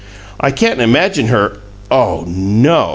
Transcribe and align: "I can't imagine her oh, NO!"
"I 0.39 0.49
can't 0.51 0.81
imagine 0.81 1.27
her 1.27 1.59
oh, 1.91 2.23
NO!" 2.27 2.89